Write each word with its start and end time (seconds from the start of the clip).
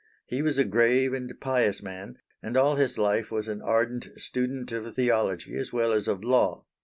He 0.25 0.41
was 0.41 0.57
a 0.57 0.63
grave 0.65 1.13
and 1.13 1.31
pious 1.39 1.83
man, 1.83 2.17
and 2.41 2.57
all 2.57 2.75
his 2.75 2.97
life 2.97 3.29
was 3.29 3.47
an 3.47 3.61
ardent 3.61 4.09
student 4.17 4.71
of 4.71 4.95
theology 4.95 5.55
as 5.55 5.71
well 5.71 5.91
as 5.91 6.07
of 6.07 6.23
law. 6.23 6.65